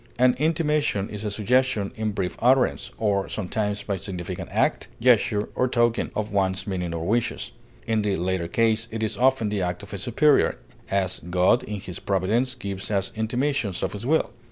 [0.17, 5.67] An intimation is a suggestion in brief utterance, or sometimes by significant act, gesture, or
[5.67, 7.51] token, of one's meaning or wishes;
[7.85, 10.57] in the latter case it is often the act of a superior;
[10.89, 14.31] as, God in his providence gives us intimations of his will.